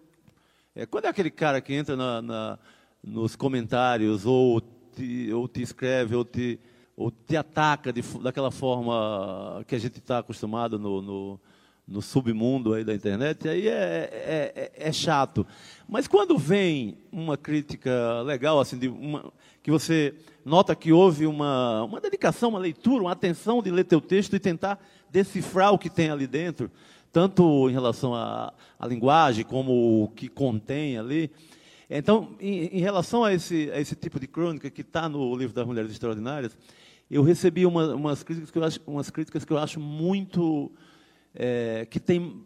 É, 0.74 0.86
quando 0.86 1.04
é 1.04 1.08
aquele 1.08 1.30
cara 1.30 1.60
que 1.60 1.74
entra 1.74 1.96
na, 1.96 2.22
na, 2.22 2.58
nos 3.02 3.36
comentários 3.36 4.24
ou 4.24 4.60
te, 4.60 5.32
ou 5.32 5.46
te 5.46 5.62
escreve 5.62 6.14
ou 6.14 6.24
te, 6.24 6.58
ou 7.00 7.10
te 7.10 7.34
ataca 7.34 7.90
de, 7.90 8.02
daquela 8.22 8.50
forma 8.50 9.64
que 9.66 9.74
a 9.74 9.78
gente 9.78 9.96
está 9.96 10.18
acostumado 10.18 10.78
no, 10.78 11.00
no, 11.00 11.40
no, 11.88 12.02
submundo 12.02 12.74
aí 12.74 12.84
da 12.84 12.94
internet, 12.94 13.48
aí 13.48 13.68
é, 13.68 13.72
é, 13.72 14.52
é, 14.54 14.88
é, 14.88 14.92
chato. 14.92 15.46
Mas 15.88 16.06
quando 16.06 16.36
vem 16.36 16.98
uma 17.10 17.38
crítica 17.38 18.20
legal, 18.20 18.60
assim, 18.60 18.78
uma, 18.88 19.32
que 19.62 19.70
você 19.70 20.14
nota 20.44 20.76
que 20.76 20.92
houve 20.92 21.26
uma, 21.26 21.84
uma 21.84 22.02
dedicação, 22.02 22.50
uma 22.50 22.58
leitura, 22.58 23.04
uma 23.04 23.12
atenção 23.12 23.62
de 23.62 23.70
ler 23.70 23.84
teu 23.84 24.02
texto 24.02 24.36
e 24.36 24.38
tentar 24.38 24.78
decifrar 25.10 25.72
o 25.72 25.78
que 25.78 25.88
tem 25.88 26.10
ali 26.10 26.26
dentro, 26.26 26.70
tanto 27.10 27.70
em 27.70 27.72
relação 27.72 28.14
à, 28.14 28.52
à 28.78 28.86
linguagem 28.86 29.42
como 29.42 30.04
o 30.04 30.08
que 30.08 30.28
contém 30.28 30.98
ali, 30.98 31.30
então, 31.88 32.36
em, 32.38 32.66
em 32.66 32.80
relação 32.80 33.24
a 33.24 33.34
esse, 33.34 33.68
a 33.72 33.80
esse, 33.80 33.96
tipo 33.96 34.20
de 34.20 34.28
crônica 34.28 34.70
que 34.70 34.82
está 34.82 35.08
no 35.08 35.34
livro 35.34 35.52
das 35.52 35.66
Mulheres 35.66 35.90
Extraordinárias, 35.90 36.56
eu 37.10 37.22
recebi 37.24 37.66
uma, 37.66 37.94
umas, 37.94 38.22
críticas 38.22 38.50
que 38.50 38.58
eu 38.58 38.64
acho, 38.64 38.80
umas 38.86 39.10
críticas 39.10 39.44
que 39.44 39.52
eu 39.52 39.58
acho 39.58 39.80
muito 39.80 40.70
é, 41.34 41.86
que 41.90 41.98
tem 41.98 42.44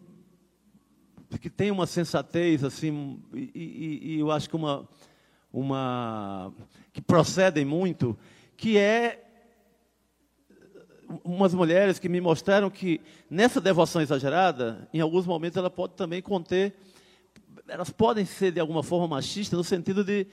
que 1.39 1.49
tem 1.49 1.69
uma 1.69 1.85
sensatez 1.85 2.63
assim 2.63 3.21
e, 3.33 3.51
e, 3.53 4.15
e, 4.15 4.19
eu 4.19 4.31
acho 4.31 4.49
que 4.49 4.55
uma 4.55 4.87
uma 5.53 6.51
que 6.91 7.01
procedem 7.01 7.63
muito 7.63 8.17
que 8.57 8.77
é 8.77 9.21
umas 11.23 11.53
mulheres 11.53 11.99
que 11.99 12.09
me 12.09 12.19
mostraram 12.19 12.69
que 12.69 13.01
nessa 13.29 13.61
devoção 13.61 14.01
exagerada 14.01 14.87
em 14.93 14.99
alguns 14.99 15.27
momentos 15.27 15.57
ela 15.57 15.69
pode 15.69 15.93
também 15.93 16.21
conter 16.21 16.75
elas 17.67 17.89
podem 17.89 18.25
ser 18.25 18.51
de 18.51 18.59
alguma 18.59 18.81
forma 18.81 19.07
machistas 19.07 19.57
no 19.57 19.63
sentido 19.63 20.03
de, 20.03 20.27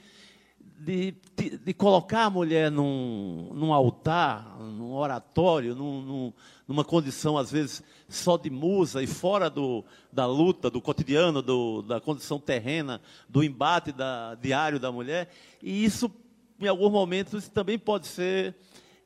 de, 0.79 1.15
de, 1.35 1.57
de 1.57 1.73
colocar 1.73 2.25
a 2.25 2.29
mulher 2.29 2.69
num, 2.69 3.49
num 3.53 3.73
altar, 3.73 4.57
num 4.59 4.93
oratório, 4.93 5.75
num, 5.75 6.01
num, 6.01 6.33
numa 6.67 6.83
condição, 6.83 7.37
às 7.37 7.51
vezes, 7.51 7.83
só 8.07 8.37
de 8.37 8.49
musa 8.49 9.01
e 9.01 9.07
fora 9.07 9.49
do, 9.49 9.83
da 10.11 10.25
luta, 10.25 10.69
do 10.69 10.81
cotidiano, 10.81 11.41
do, 11.41 11.81
da 11.81 12.01
condição 12.01 12.39
terrena, 12.39 13.01
do 13.29 13.43
embate 13.43 13.91
da, 13.91 14.35
diário 14.35 14.79
da 14.79 14.91
mulher. 14.91 15.29
E 15.61 15.83
isso, 15.83 16.11
em 16.59 16.67
alguns 16.67 16.91
momentos, 16.91 17.47
também 17.47 17.79
pode 17.79 18.07
ser 18.07 18.55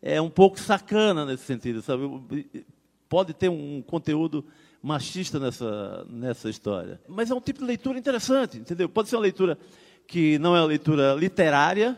é, 0.01 0.21
um 0.21 0.29
pouco 0.29 0.59
sacana 0.59 1.25
nesse 1.25 1.43
sentido, 1.43 1.81
sabe? 1.81 2.03
Pode 3.07 3.33
ter 3.33 3.49
um 3.49 3.81
conteúdo 3.81 4.45
machista 4.81 5.39
nessa, 5.39 6.05
nessa 6.09 6.49
história. 6.49 6.99
Mas 7.07 7.29
é 7.31 7.35
um 7.35 7.41
tipo 7.41 7.59
de 7.59 7.65
leitura 7.65 7.97
interessante, 7.97 8.57
entendeu? 8.57 8.87
Pode 8.87 9.09
ser 9.09 9.15
uma 9.15 9.21
leitura 9.21 9.57
que 10.07 10.39
não 10.39 10.55
é 10.55 10.61
uma 10.61 10.67
leitura 10.67 11.13
literária, 11.13 11.97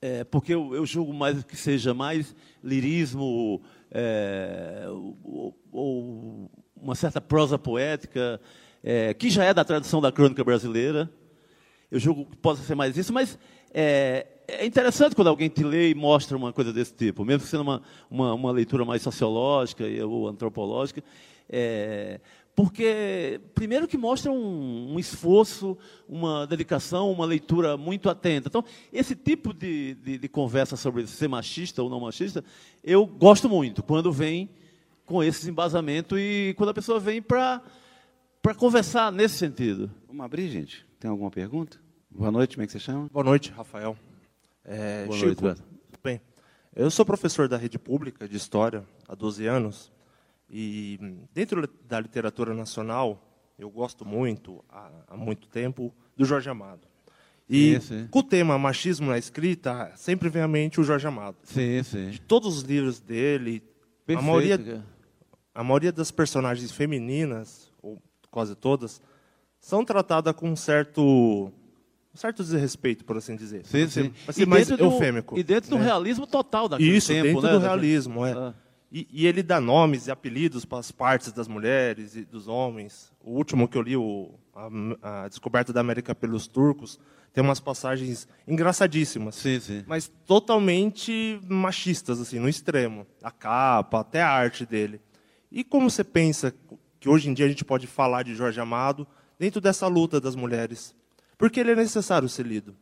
é, 0.00 0.22
porque 0.24 0.54
eu, 0.54 0.74
eu, 0.74 0.84
julgo 0.84 1.12
mais 1.12 1.42
que 1.42 1.56
seja 1.56 1.94
mais 1.94 2.36
lirismo 2.62 3.62
é, 3.90 4.84
ou, 5.24 5.58
ou, 5.72 6.50
uma 6.76 6.94
certa 6.94 7.20
prosa 7.20 7.58
poética, 7.58 8.40
é, 8.84 9.12
que 9.14 9.30
já 9.30 9.44
é 9.44 9.52
da 9.52 9.64
tradição 9.64 10.00
da 10.00 10.12
crônica 10.12 10.44
brasileira. 10.44 11.10
Eu 11.90 11.98
julgo 11.98 12.26
que 12.26 12.36
possa 12.36 12.62
ser 12.62 12.74
mais 12.74 12.96
isso, 12.96 13.12
mas 13.12 13.38
é, 13.72 14.26
é 14.46 14.66
interessante 14.66 15.16
quando 15.16 15.28
alguém 15.28 15.48
te 15.48 15.64
lê 15.64 15.90
e 15.90 15.94
mostra 15.94 16.36
uma 16.36 16.52
coisa 16.52 16.72
desse 16.72 16.94
tipo, 16.94 17.24
mesmo 17.24 17.46
sendo 17.46 17.62
uma, 17.62 17.82
uma, 18.10 18.34
uma 18.34 18.52
leitura 18.52 18.84
mais 18.84 19.02
sociológica 19.02 19.84
ou 20.06 20.28
antropológica. 20.28 21.02
Porque, 22.58 23.40
primeiro, 23.54 23.86
que 23.86 23.96
mostra 23.96 24.32
um, 24.32 24.94
um, 24.94 24.98
esforço, 24.98 25.78
uma 26.08 26.44
dedicação, 26.44 27.08
uma 27.12 27.24
leitura 27.24 27.76
muito 27.76 28.10
atenta. 28.10 28.48
Então, 28.48 28.64
esse 28.92 29.14
tipo 29.14 29.54
de, 29.54 29.94
de, 29.94 30.18
de, 30.18 30.28
conversa 30.28 30.74
sobre 30.74 31.06
ser 31.06 31.28
machista 31.28 31.84
ou 31.84 31.88
não 31.88 32.00
machista, 32.00 32.44
eu 32.82 33.06
gosto 33.06 33.48
muito, 33.48 33.80
quando 33.80 34.10
vem 34.10 34.50
com 35.06 35.22
esse 35.22 35.48
embasamento 35.48 36.18
e 36.18 36.52
quando 36.54 36.70
a 36.70 36.74
pessoa 36.74 36.98
vem 36.98 37.22
para 37.22 37.62
conversar 38.56 39.12
nesse 39.12 39.36
sentido. 39.36 39.88
Vamos 40.08 40.24
abrir, 40.24 40.48
gente? 40.48 40.84
Tem 40.98 41.08
alguma 41.08 41.30
pergunta? 41.30 41.78
Boa 42.10 42.32
noite, 42.32 42.56
como 42.56 42.64
é 42.64 42.66
que 42.66 42.72
você 42.72 42.80
chama? 42.80 43.08
Boa 43.12 43.24
noite, 43.24 43.52
Rafael. 43.52 43.96
É, 44.64 45.06
Boa 45.06 45.16
Chico, 45.16 45.44
noite, 45.44 45.62
Tudo 45.62 46.00
bem. 46.02 46.20
Eu 46.74 46.90
sou 46.90 47.06
professor 47.06 47.46
da 47.46 47.56
rede 47.56 47.78
pública 47.78 48.26
de 48.28 48.36
História 48.36 48.84
há 49.06 49.14
12 49.14 49.46
anos 49.46 49.92
e 50.50 50.98
dentro 51.32 51.68
da 51.86 52.00
literatura 52.00 52.54
nacional, 52.54 53.22
eu 53.58 53.68
gosto 53.68 54.04
muito, 54.04 54.64
há, 54.68 54.90
há 55.08 55.16
muito 55.16 55.48
tempo, 55.48 55.92
do 56.16 56.24
Jorge 56.24 56.48
Amado. 56.48 56.86
E 57.48 57.80
sim, 57.80 57.80
sim. 57.80 58.08
com 58.10 58.18
o 58.18 58.22
tema 58.22 58.58
machismo 58.58 59.08
na 59.08 59.18
escrita, 59.18 59.90
sempre 59.96 60.28
vem 60.28 60.42
à 60.42 60.48
mente 60.48 60.80
o 60.80 60.84
Jorge 60.84 61.06
Amado. 61.06 61.36
Sim, 61.44 61.82
sim. 61.82 62.10
De 62.10 62.20
todos 62.20 62.58
os 62.58 62.62
livros 62.62 63.00
dele, 63.00 63.62
Perfeito, 64.04 64.18
a 64.18 64.22
maioria, 64.22 64.84
a 65.54 65.64
maioria 65.64 65.92
das 65.92 66.10
personagens 66.10 66.70
femininas, 66.70 67.72
ou 67.82 68.00
quase 68.30 68.54
todas, 68.54 69.00
são 69.60 69.84
tratadas 69.84 70.34
com 70.34 70.50
um 70.50 70.56
certo 70.56 71.50
um 72.14 72.16
certo 72.16 72.42
desrespeito, 72.42 73.04
por 73.04 73.16
assim 73.16 73.36
dizer. 73.36 73.64
Sim, 73.64 73.88
sim. 73.88 74.12
Mas 74.26 74.36
ser 74.36 74.46
mais 74.46 74.70
eufêmico. 74.70 75.38
E 75.38 75.42
dentro 75.42 75.70
né? 75.70 75.78
do 75.78 75.82
realismo 75.82 76.26
total 76.26 76.68
daquele 76.68 76.96
Isso, 76.96 77.08
tempo, 77.08 77.24
dentro 77.24 77.42
né? 77.42 77.52
do 77.52 77.58
realismo, 77.58 78.26
é. 78.26 78.32
Ah. 78.32 78.54
E, 78.90 79.06
e, 79.12 79.26
ele 79.26 79.42
dá 79.42 79.60
nomes 79.60 80.06
e 80.06 80.10
apelidos 80.10 80.64
para 80.64 80.78
as 80.78 80.90
partes 80.90 81.30
das 81.30 81.46
mulheres 81.46 82.16
e 82.16 82.24
dos 82.24 82.48
homens. 82.48 83.12
O 83.22 83.32
último 83.32 83.68
que 83.68 83.76
eu 83.76 83.82
li, 83.82 83.96
o, 83.96 84.30
a, 84.54 85.24
a, 85.24 85.28
Descoberta 85.28 85.72
da 85.72 85.80
América 85.80 86.14
pelos 86.14 86.46
Turcos, 86.46 86.98
tem 87.32 87.44
umas 87.44 87.60
passagens 87.60 88.26
engraçadíssimas, 88.46 89.34
sim, 89.34 89.60
sim. 89.60 89.84
mas 89.86 90.10
totalmente 90.26 91.38
machistas, 91.46 92.18
assim, 92.18 92.38
no 92.38 92.48
extremo. 92.48 93.06
A 93.22 93.30
capa, 93.30 94.00
até 94.00 94.22
a 94.22 94.30
arte 94.30 94.64
dele. 94.64 95.00
E 95.52 95.62
como 95.62 95.90
você 95.90 96.02
pensa 96.02 96.54
que 96.98 97.08
hoje 97.08 97.28
em 97.28 97.34
dia 97.34 97.44
a 97.44 97.48
gente 97.48 97.66
pode 97.66 97.86
falar 97.86 98.22
de 98.22 98.34
Jorge 98.34 98.58
Amado 98.58 99.06
dentro 99.38 99.60
dessa 99.60 99.86
luta 99.86 100.18
das 100.18 100.34
mulheres? 100.34 100.94
Porque 101.36 101.60
ele 101.60 101.72
é 101.72 101.76
necessário 101.76 102.28
ser 102.28 102.46
lido. 102.46 102.74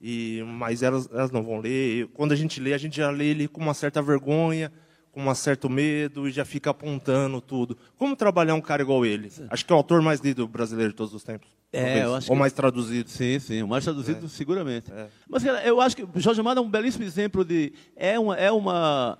E, 0.00 0.42
mas 0.46 0.82
elas, 0.82 1.08
elas 1.10 1.30
não 1.30 1.42
vão 1.42 1.58
ler. 1.58 2.08
Quando 2.08 2.32
a 2.32 2.36
gente 2.36 2.60
lê, 2.60 2.74
a 2.74 2.78
gente 2.78 2.96
já 2.96 3.10
lê 3.10 3.26
ele 3.26 3.48
com 3.48 3.60
uma 3.60 3.74
certa 3.74 4.02
vergonha, 4.02 4.70
com 5.12 5.28
um 5.28 5.34
certo 5.34 5.68
medo 5.68 6.26
e 6.26 6.32
já 6.32 6.44
fica 6.44 6.70
apontando 6.70 7.40
tudo. 7.40 7.76
Como 7.98 8.16
trabalhar 8.16 8.54
um 8.54 8.60
cara 8.60 8.80
igual 8.80 9.04
ele? 9.04 9.30
Acho 9.50 9.64
que 9.64 9.72
é 9.72 9.74
o 9.74 9.76
autor 9.76 10.00
mais 10.00 10.20
lido 10.20 10.48
brasileiro 10.48 10.92
de 10.92 10.96
todos 10.96 11.12
os 11.12 11.22
tempos. 11.22 11.48
É, 11.70 12.04
Ou 12.28 12.34
mais 12.34 12.52
traduzido. 12.52 13.08
Sim, 13.10 13.38
sim, 13.38 13.62
o 13.62 13.68
mais 13.68 13.84
traduzido 13.84 14.26
é. 14.26 14.28
seguramente. 14.28 14.90
É. 14.90 15.08
Mas 15.28 15.44
eu 15.44 15.80
acho 15.80 15.96
que 15.96 16.06
Jorge 16.16 16.40
Amado 16.40 16.58
é 16.58 16.62
um 16.62 16.68
belíssimo 16.68 17.04
exemplo 17.04 17.44
de 17.44 17.74
é 17.94 18.18
uma, 18.18 18.36
é 18.36 18.50
uma 18.50 19.18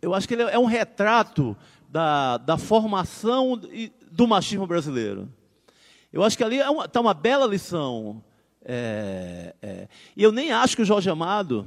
eu 0.00 0.14
acho 0.14 0.28
que 0.28 0.34
ele 0.34 0.42
é 0.42 0.58
um 0.58 0.66
retrato 0.66 1.56
da, 1.88 2.36
da 2.36 2.58
formação 2.58 3.58
do 4.10 4.26
machismo 4.28 4.66
brasileiro. 4.66 5.28
Eu 6.12 6.22
acho 6.22 6.36
que 6.36 6.44
ali 6.44 6.56
está 6.56 6.66
é 6.66 6.70
uma, 6.70 6.88
tá 6.88 7.00
uma 7.00 7.14
bela 7.14 7.46
lição. 7.46 8.22
É, 8.62 9.54
é. 9.62 9.88
E 10.14 10.22
eu 10.22 10.30
nem 10.30 10.52
acho 10.52 10.76
que 10.76 10.82
o 10.82 10.84
Jorge 10.84 11.08
Amado, 11.08 11.66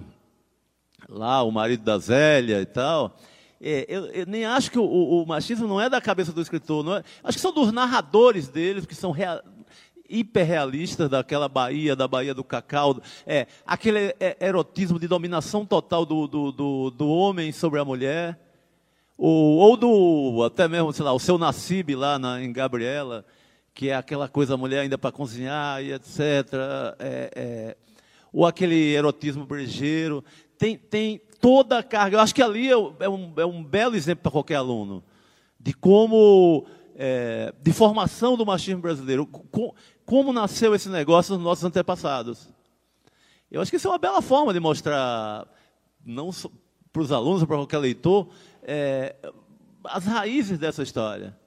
lá, 1.09 1.41
o 1.41 1.51
marido 1.51 1.83
da 1.83 1.97
Zélia 1.97 2.61
e 2.61 2.65
tal, 2.65 3.17
é, 3.61 3.85
eu, 3.89 4.05
eu, 4.07 4.25
nem 4.25 4.45
acho 4.45 4.69
que 4.69 4.77
o, 4.77 4.83
o, 4.83 5.25
machismo 5.25 5.67
não 5.67 5.81
é 5.81 5.89
da 5.89 5.99
cabeça 5.99 6.31
do 6.31 6.41
escritor, 6.41 6.99
é, 6.99 7.03
acho 7.23 7.37
que 7.37 7.41
são 7.41 7.51
dos 7.51 7.71
narradores 7.71 8.47
deles, 8.47 8.85
que 8.85 8.93
são 8.93 9.11
real, 9.11 9.41
hiperrealistas 10.09 11.09
daquela 11.09 11.49
Bahia, 11.49 11.95
da 11.95 12.07
Bahia 12.07 12.33
do 12.33 12.43
Cacau, 12.43 13.01
é, 13.25 13.47
aquele 13.65 14.15
erotismo 14.39 14.99
de 14.99 15.07
dominação 15.07 15.65
total 15.65 16.05
do, 16.05 16.27
do, 16.27 16.51
do, 16.51 16.91
do 16.91 17.09
homem 17.09 17.51
sobre 17.51 17.79
a 17.79 17.85
mulher, 17.85 18.39
ou, 19.17 19.57
ou, 19.57 19.75
do, 19.75 20.43
até 20.45 20.67
mesmo, 20.67 20.93
sei 20.93 21.03
lá, 21.03 21.11
o 21.11 21.19
seu 21.19 21.37
Nassib 21.37 21.95
lá 21.95 22.19
na, 22.19 22.41
em 22.41 22.53
Gabriela, 22.53 23.25
que 23.73 23.89
é 23.89 23.95
aquela 23.95 24.27
coisa, 24.27 24.53
a 24.53 24.57
mulher 24.57 24.81
ainda 24.81 24.97
para 24.97 25.11
cozinhar 25.11 25.83
e 25.83 25.93
etc., 25.93 26.19
é, 26.99 27.31
é, 27.35 27.77
ou 28.31 28.45
aquele 28.45 28.93
erotismo 28.93 29.45
brejeiro, 29.45 30.23
tem, 30.57 30.77
tem 30.77 31.21
toda 31.39 31.79
a 31.79 31.84
carga. 31.84 32.17
Eu 32.17 32.22
acho 32.22 32.34
que 32.34 32.41
ali 32.41 32.67
é, 32.67 32.74
é 33.00 33.10
um, 33.10 33.34
é 33.38 33.46
um 33.46 33.63
belo 33.63 33.96
exemplo 33.96 34.24
para 34.24 34.32
qualquer 34.32 34.56
aluno 34.56 35.03
de 35.60 35.74
como 35.74 36.65
é, 36.96 37.53
de 37.62 37.72
formação 37.74 38.36
do 38.36 38.46
machismo 38.46 38.82
brasileiro. 38.82 39.25
Com, 39.25 39.74
como 40.06 40.32
nasceu 40.32 40.74
esse 40.74 40.89
negócio 40.89 41.36
nos 41.36 41.44
nossos 41.44 41.63
antepassados. 41.63 42.50
Eu 43.51 43.62
acho 43.62 43.72
que 43.72 43.77
isso 43.77 43.88
é 43.88 43.91
uma 43.91 43.98
bela 43.98 44.22
forma 44.22 44.53
de 44.53 44.60
mostrar, 44.60 45.48
não 46.06 46.32
para 46.91 47.01
os 47.01 47.12
alunos, 47.12 47.44
para 47.44 47.56
qualquer 47.56 47.77
leitor, 47.77 48.27
é, 48.63 49.15
as 49.84 50.06
raízes 50.06 50.58
dessa 50.58 50.84
história. 50.84 51.38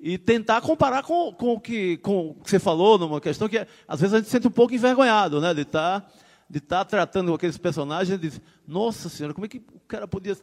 E 0.00 0.16
tentar 0.16 0.60
comparar 0.60 1.02
com, 1.02 1.32
com, 1.32 1.54
o 1.54 1.60
que, 1.60 1.96
com 1.98 2.30
o 2.30 2.34
que 2.34 2.48
você 2.48 2.58
falou, 2.58 2.98
numa 2.98 3.20
questão 3.20 3.48
que 3.48 3.66
às 3.86 4.00
vezes 4.00 4.14
a 4.14 4.18
gente 4.18 4.26
se 4.26 4.30
sente 4.30 4.46
um 4.46 4.50
pouco 4.50 4.72
envergonhado, 4.72 5.40
né? 5.40 5.52
De 5.52 5.62
estar 5.62 6.00
tá, 6.00 6.08
de 6.48 6.58
estar 6.58 6.78
tá 6.78 6.84
tratando 6.84 7.34
aqueles 7.34 7.58
personagens 7.58 8.18
dizer, 8.18 8.42
nossa 8.66 9.08
senhora, 9.08 9.34
como 9.34 9.46
é 9.46 9.48
que 9.48 9.58
o 9.58 9.80
cara 9.86 10.08
podia. 10.08 10.36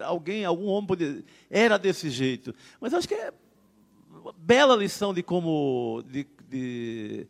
Alguém, 0.00 0.44
algum 0.44 0.66
homem 0.66 0.86
podia. 0.86 1.24
Era 1.50 1.78
desse 1.78 2.10
jeito. 2.10 2.54
Mas 2.80 2.94
acho 2.94 3.08
que 3.08 3.14
é 3.14 3.32
uma 4.10 4.32
bela 4.36 4.76
lição 4.76 5.12
de 5.12 5.22
como, 5.22 6.02
de, 6.06 6.26
de, 6.48 7.26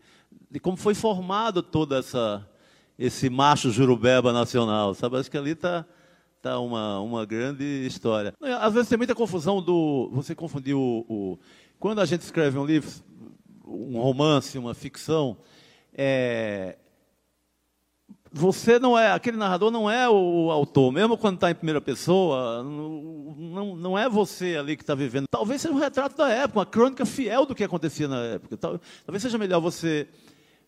de 0.51 0.61
como 0.61 0.77
foi 0.77 0.95
formado 0.95 1.63
toda 1.63 1.99
essa 1.99 2.49
esse 2.99 3.29
macho 3.29 3.71
jurubeba 3.71 4.33
nacional, 4.33 4.95
sabe? 4.95 5.19
Acho 5.19 5.31
que 5.31 5.37
ali 5.37 5.51
está 5.51 5.85
tá 6.41 6.59
uma, 6.59 7.01
uma 7.01 7.27
grande 7.27 7.65
história. 7.87 8.33
Às 8.61 8.73
vezes 8.73 8.89
tem 8.89 8.97
muita 8.97 9.15
confusão 9.15 9.61
do. 9.61 10.09
Você 10.13 10.35
confundiu 10.35 10.79
o, 10.79 11.05
o, 11.09 11.39
Quando 11.79 12.01
a 12.01 12.07
gente 12.07 12.23
escreve 12.23 12.59
um 12.59 12.65
livro, 12.65 12.91
um 13.67 14.01
romance, 14.01 14.57
uma 14.57 14.75
ficção, 14.75 15.37
é, 15.93 16.79
você 18.37 18.79
não 18.79 18.99
é, 18.99 19.13
aquele 19.13 19.39
narrador 19.39 19.71
não 19.71 19.91
é 19.91 20.07
o 20.11 20.51
autor, 20.51 20.93
mesmo 20.93 21.17
quando 21.17 21.37
está 21.37 21.51
em 21.51 21.55
primeira 21.55 21.81
pessoa, 21.81 22.63
não, 22.63 23.75
não 23.75 23.99
é 23.99 24.11
você 24.11 24.57
ali 24.59 24.77
que 24.77 24.83
está 24.83 24.95
vivendo. 24.95 25.25
Talvez 25.31 25.63
seja 25.63 25.73
um 25.73 25.79
retrato 25.79 26.15
da 26.19 26.29
época, 26.29 26.59
uma 26.59 26.67
crônica 26.67 27.07
fiel 27.07 27.47
do 27.47 27.55
que 27.55 27.65
acontecia 27.65 28.07
na 28.07 28.23
época. 28.23 28.59
Talvez 28.59 29.23
seja 29.23 29.39
melhor 29.39 29.61
você 29.61 30.07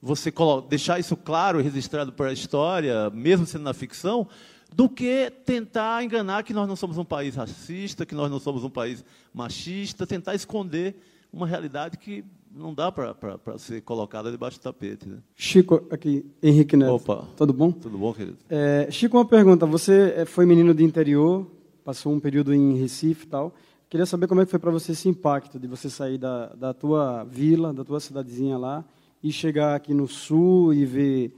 você 0.00 0.32
deixar 0.68 0.98
isso 1.00 1.16
claro 1.16 1.60
e 1.60 1.62
registrado 1.62 2.12
para 2.12 2.28
a 2.28 2.32
história, 2.32 3.10
mesmo 3.10 3.44
sendo 3.44 3.64
na 3.64 3.74
ficção, 3.74 4.28
do 4.72 4.88
que 4.88 5.30
tentar 5.44 6.04
enganar 6.04 6.44
que 6.44 6.54
nós 6.54 6.68
não 6.68 6.76
somos 6.76 6.96
um 6.98 7.04
país 7.04 7.34
racista, 7.34 8.06
que 8.06 8.14
nós 8.14 8.30
não 8.30 8.38
somos 8.38 8.62
um 8.62 8.70
país 8.70 9.04
machista, 9.34 10.06
tentar 10.06 10.36
esconder 10.36 10.96
uma 11.32 11.46
realidade 11.46 11.98
que 11.98 12.24
não 12.54 12.74
dá 12.74 12.90
para 12.90 13.14
ser 13.58 13.82
colocada 13.82 14.30
debaixo 14.30 14.58
do 14.58 14.62
tapete. 14.62 15.08
Né? 15.08 15.18
Chico, 15.34 15.86
aqui, 15.90 16.24
Henrique 16.42 16.76
Neto. 16.76 16.94
Opa. 16.94 17.26
Tudo 17.36 17.52
bom? 17.52 17.70
Tudo 17.72 17.98
bom, 17.98 18.12
querido. 18.12 18.38
É, 18.48 18.88
Chico, 18.90 19.16
uma 19.16 19.24
pergunta. 19.24 19.66
Você 19.66 20.14
é, 20.16 20.24
foi 20.24 20.46
menino 20.46 20.74
de 20.74 20.84
interior, 20.84 21.46
passou 21.84 22.12
um 22.12 22.20
período 22.20 22.54
em 22.54 22.76
Recife 22.76 23.26
e 23.26 23.28
tal. 23.28 23.54
Queria 23.88 24.04
saber 24.04 24.26
como 24.26 24.40
é 24.40 24.44
que 24.44 24.50
foi 24.50 24.58
para 24.60 24.70
você 24.70 24.92
esse 24.92 25.08
impacto 25.08 25.58
de 25.58 25.66
você 25.66 25.88
sair 25.88 26.18
da, 26.18 26.48
da 26.48 26.74
tua 26.74 27.24
vila, 27.24 27.72
da 27.72 27.84
tua 27.84 28.00
cidadezinha 28.00 28.58
lá, 28.58 28.84
e 29.22 29.32
chegar 29.32 29.74
aqui 29.74 29.94
no 29.94 30.06
sul 30.06 30.74
e 30.74 30.84
ver 30.84 31.34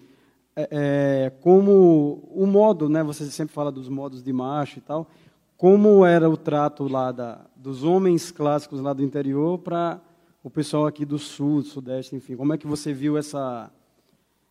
é, 0.57 0.69
é, 0.71 1.31
como 1.40 2.29
o 2.35 2.47
modo, 2.47 2.88
né? 2.88 3.02
Você 3.05 3.25
sempre 3.26 3.55
fala 3.55 3.71
dos 3.71 3.88
modos 3.88 4.23
de 4.23 4.33
macho 4.33 4.79
e 4.79 4.83
tal. 4.83 5.09
Como 5.57 6.05
era 6.05 6.29
o 6.29 6.37
trato 6.37 6.88
lá 6.88 7.12
da, 7.12 7.47
dos 7.55 7.85
homens 7.85 8.31
clássicos 8.31 8.81
lá 8.81 8.93
do 8.93 9.05
interior 9.05 9.59
para 9.59 10.00
o 10.43 10.51
pessoal 10.51 10.87
aqui 10.87 11.05
do 11.05 11.19
sul, 11.19 11.63
do 11.63 11.69
sudeste, 11.69 12.17
enfim. 12.17 12.37
Como 12.37 12.53
é 12.53 12.59
que 12.59 12.67
você 12.67 12.93
viu 12.93 13.17
essa 13.17 13.71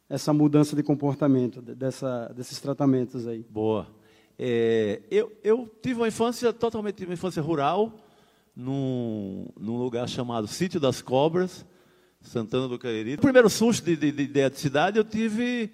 essa 0.09 0.33
mudança 0.33 0.75
de 0.75 0.81
comportamento 0.81 1.61
dessa, 1.61 2.33
desses 2.35 2.59
tratamentos 2.59 3.27
aí? 3.27 3.45
Boa. 3.47 3.87
É, 4.39 5.01
eu, 5.11 5.31
eu 5.43 5.69
tive 5.83 5.99
uma 5.99 6.07
infância 6.07 6.51
totalmente 6.51 7.05
uma 7.05 7.13
infância 7.13 7.41
rural, 7.43 7.93
num, 8.55 9.47
num 9.59 9.77
lugar 9.77 10.09
chamado 10.09 10.47
Sítio 10.47 10.79
das 10.79 11.01
Cobras, 11.01 11.63
Santana 12.21 12.67
do 12.67 12.79
Cariri. 12.79 13.13
O 13.13 13.21
primeiro 13.21 13.49
susto 13.49 13.85
de, 13.85 13.95
de, 13.95 14.11
de 14.11 14.23
ideia 14.23 14.49
de 14.49 14.57
cidade 14.57 14.97
eu 14.97 15.03
tive 15.03 15.71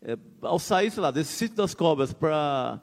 é, 0.00 0.16
ao 0.40 0.58
sair, 0.58 0.90
sei 0.90 1.02
lá, 1.02 1.10
desse 1.10 1.32
Sítio 1.32 1.56
das 1.56 1.74
Cobras 1.74 2.12
para 2.12 2.80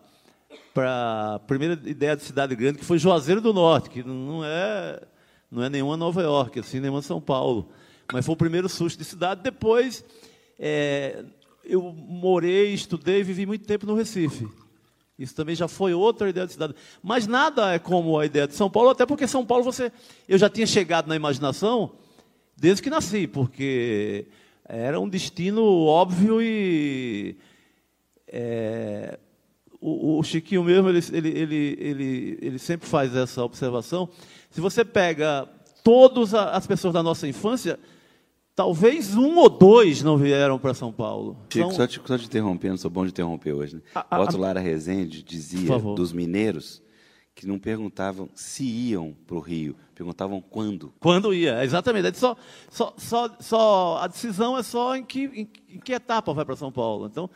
para 0.74 1.36
a 1.36 1.40
primeira 1.40 1.80
ideia 1.86 2.16
de 2.16 2.24
cidade 2.24 2.56
grande, 2.56 2.80
que 2.80 2.86
foi 2.86 2.98
Juazeiro 2.98 3.40
do 3.40 3.54
Norte, 3.54 3.90
que 3.90 4.04
não 4.04 4.44
é 4.44 5.00
não 5.52 5.64
é 5.64 5.70
nenhuma 5.70 5.98
Nova 5.98 6.22
York, 6.22 6.60
assim, 6.60 6.80
nenhuma 6.80 7.02
São 7.02 7.20
Paulo. 7.20 7.70
Mas 8.12 8.26
foi 8.26 8.34
o 8.34 8.38
primeiro 8.38 8.70
susto 8.70 8.98
de 8.98 9.06
cidade. 9.06 9.42
Depois, 9.42 10.04
é, 10.58 11.24
eu 11.64 11.82
morei, 11.82 12.74
estudei 12.74 13.24
vivi 13.24 13.46
muito 13.46 13.66
tempo 13.66 13.86
no 13.86 13.96
Recife. 13.96 14.48
Isso 15.18 15.36
também 15.36 15.54
já 15.54 15.68
foi 15.68 15.94
outra 15.94 16.30
ideia 16.30 16.48
de 16.48 16.54
cidade. 16.54 16.74
Mas 17.04 17.28
nada 17.28 17.74
é 17.74 17.80
como 17.80 18.18
a 18.18 18.26
ideia 18.26 18.48
de 18.48 18.56
São 18.56 18.70
Paulo, 18.70 18.90
até 18.90 19.06
porque 19.06 19.28
São 19.28 19.46
Paulo 19.46 19.64
você, 19.64 19.92
eu 20.28 20.38
já 20.38 20.50
tinha 20.50 20.66
chegado 20.66 21.08
na 21.08 21.16
imaginação 21.16 21.92
desde 22.56 22.82
que 22.82 22.90
nasci, 22.90 23.28
porque 23.28 24.28
era 24.64 25.00
um 25.00 25.10
destino 25.10 25.64
óbvio 25.86 26.42
e 26.42 27.36
é, 28.28 29.20
o, 29.82 30.20
o, 30.20 30.24
Chiquinho 30.24 30.64
mesmo 30.64 30.90
ele, 30.90 31.00
ele, 31.12 31.30
ele, 31.30 31.78
ele, 31.80 32.38
ele 32.42 32.60
sempre 32.60 32.88
faz 32.88 33.16
essa 33.16 33.44
observação 33.44 34.10
se 34.50 34.60
você 34.60 34.84
pega 34.84 35.48
todas 35.84 36.34
as 36.34 36.66
pessoas 36.68 36.94
da 36.94 37.04
nossa 37.04 37.28
infância, 37.28 37.80
talvez 38.56 39.16
um 39.16 39.38
ou 39.38 39.50
dois 39.50 40.04
não 40.04 40.18
vieram 40.18 40.60
para 40.60 40.74
São 40.74 40.92
Paulo. 40.92 41.38
Chico, 41.50 41.66
então, 41.66 41.72
só, 41.72 41.88
te, 41.88 42.02
só 42.04 42.18
te 42.18 42.26
interrompendo, 42.26 42.78
sou 42.78 42.92
bom 42.92 43.06
de 43.06 43.12
interromper 43.12 43.54
hoje. 43.54 43.76
Né? 43.76 43.82
A, 43.94 44.20
Otto 44.20 44.38
Lara 44.38 44.60
Rezende 44.60 45.24
dizia 45.24 45.78
dos 45.96 46.12
mineiros 46.12 46.82
que 47.36 47.48
não 47.48 47.58
perguntavam 47.58 48.30
se 48.36 48.66
iam 48.66 49.16
para 49.26 49.38
o 49.38 49.40
Rio, 49.40 49.76
perguntavam 49.96 50.42
quando. 50.42 50.94
Quando 51.00 51.34
ia, 51.34 51.64
exatamente. 51.64 52.18
Só, 52.18 52.36
só, 52.70 52.94
só, 52.98 53.38
só, 53.40 54.00
a 54.02 54.08
decisão 54.08 54.58
é 54.58 54.64
só 54.64 54.96
em 54.96 55.06
que, 55.06 55.24
em, 55.26 55.50
em 55.76 55.80
que 55.80 55.94
etapa 55.94 56.34
vai 56.34 56.44
para 56.44 56.58
São 56.58 56.72
Paulo. 56.72 57.06
Então, 57.06 57.30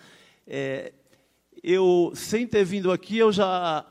é, 0.45 0.91
eu, 1.63 2.11
sem 2.13 2.45
ter 2.45 2.65
vindo 2.65 2.91
aqui, 2.91 3.17
eu 3.17 3.31
já, 3.31 3.85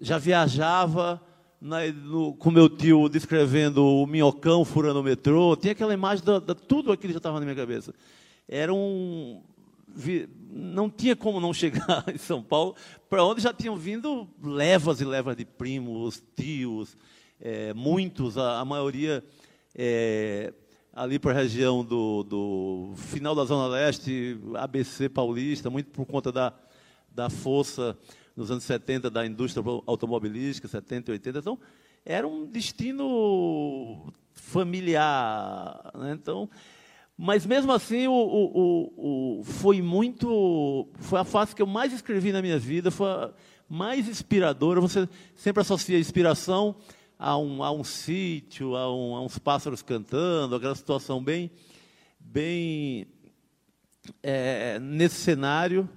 já 0.00 0.18
viajava 0.18 1.20
na, 1.60 1.86
no, 1.86 2.34
com 2.34 2.50
meu 2.50 2.68
tio 2.68 3.08
descrevendo 3.08 3.84
o 3.84 4.06
minhocão 4.06 4.64
furando 4.64 5.00
o 5.00 5.02
metrô, 5.02 5.56
tinha 5.56 5.72
aquela 5.72 5.94
imagem 5.94 6.24
da, 6.24 6.38
da 6.38 6.54
tudo 6.54 6.92
aquilo 6.92 7.12
já 7.12 7.18
estava 7.18 7.40
na 7.40 7.46
minha 7.46 7.56
cabeça. 7.56 7.94
Era 8.46 8.72
um 8.72 9.42
não 10.50 10.90
tinha 10.90 11.16
como 11.16 11.40
não 11.40 11.52
chegar 11.54 12.04
em 12.12 12.18
São 12.18 12.42
Paulo, 12.42 12.76
para 13.08 13.24
onde 13.24 13.40
já 13.40 13.52
tinham 13.52 13.76
vindo 13.76 14.28
levas 14.42 15.00
e 15.00 15.04
levas 15.04 15.36
de 15.36 15.44
primos, 15.44 16.22
tios, 16.36 16.96
é, 17.40 17.72
muitos, 17.72 18.36
a, 18.36 18.60
a 18.60 18.64
maioria 18.64 19.24
é, 19.74 20.52
ali 20.92 21.18
para 21.18 21.32
a 21.32 21.34
região 21.34 21.84
do, 21.84 22.22
do, 22.22 22.92
final 22.96 23.34
da 23.34 23.44
Zona 23.44 23.68
Leste, 23.68 24.38
ABC 24.54 25.08
paulista, 25.08 25.70
muito 25.70 25.90
por 25.90 26.06
conta 26.06 26.30
da, 26.32 26.52
da 27.16 27.30
força 27.30 27.96
nos 28.36 28.50
anos 28.50 28.64
70 28.64 29.08
da 29.08 29.26
indústria 29.26 29.64
automobilística, 29.86 30.68
70 30.68 31.10
e 31.10 31.12
80. 31.12 31.38
Então, 31.38 31.58
era 32.04 32.28
um 32.28 32.44
destino 32.44 34.12
familiar. 34.34 35.90
Né? 35.94 36.12
Então, 36.12 36.48
mas 37.16 37.46
mesmo 37.46 37.72
assim, 37.72 38.06
o, 38.06 38.12
o, 38.12 39.38
o, 39.40 39.44
foi 39.44 39.80
muito. 39.80 40.86
Foi 40.98 41.18
a 41.18 41.24
fase 41.24 41.54
que 41.54 41.62
eu 41.62 41.66
mais 41.66 41.94
escrevi 41.94 42.30
na 42.30 42.42
minha 42.42 42.58
vida, 42.58 42.90
foi 42.90 43.08
a 43.08 43.30
mais 43.66 44.06
inspiradora. 44.06 44.78
Você 44.82 45.08
sempre 45.34 45.62
associa 45.62 45.98
inspiração 45.98 46.76
a 47.18 47.38
um, 47.38 47.64
a 47.64 47.72
um 47.72 47.82
sítio, 47.82 48.76
a, 48.76 48.94
um, 48.94 49.16
a 49.16 49.22
uns 49.22 49.38
pássaros 49.38 49.80
cantando, 49.80 50.54
aquela 50.54 50.74
situação 50.74 51.24
bem, 51.24 51.50
bem 52.20 53.06
é, 54.22 54.78
nesse 54.78 55.14
cenário. 55.14 55.88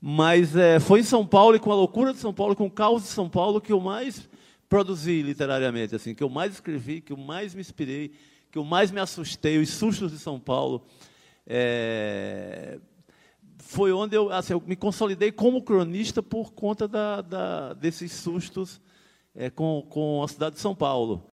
Mas 0.00 0.54
é, 0.54 0.78
foi 0.78 1.00
em 1.00 1.04
São 1.04 1.26
Paulo 1.26 1.56
e 1.56 1.60
com 1.60 1.72
a 1.72 1.74
loucura 1.74 2.12
de 2.12 2.18
São 2.18 2.32
Paulo, 2.32 2.54
com 2.54 2.66
o 2.66 2.70
caos 2.70 3.02
de 3.02 3.08
São 3.08 3.28
Paulo, 3.28 3.60
que 3.60 3.72
eu 3.72 3.80
mais 3.80 4.28
produzi 4.68 5.22
literariamente, 5.22 5.94
assim, 5.94 6.14
que 6.14 6.22
eu 6.22 6.28
mais 6.28 6.54
escrevi, 6.54 7.00
que 7.00 7.12
eu 7.12 7.16
mais 7.16 7.54
me 7.54 7.60
inspirei, 7.60 8.12
que 8.50 8.58
eu 8.58 8.64
mais 8.64 8.90
me 8.90 9.00
assustei, 9.00 9.58
os 9.58 9.70
sustos 9.70 10.12
de 10.12 10.18
São 10.18 10.38
Paulo. 10.38 10.84
É, 11.46 12.78
foi 13.58 13.92
onde 13.92 14.16
eu, 14.16 14.30
assim, 14.30 14.52
eu, 14.52 14.62
me 14.64 14.76
consolidei 14.76 15.32
como 15.32 15.62
cronista 15.62 16.22
por 16.22 16.52
conta 16.52 16.86
da, 16.86 17.20
da, 17.20 17.72
desses 17.74 18.12
sustos 18.12 18.80
é, 19.34 19.50
com, 19.50 19.86
com 19.88 20.22
a 20.22 20.28
cidade 20.28 20.56
de 20.56 20.60
São 20.60 20.74
Paulo. 20.74 21.30